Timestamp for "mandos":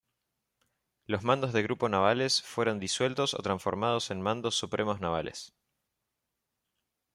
1.23-1.53, 4.19-4.55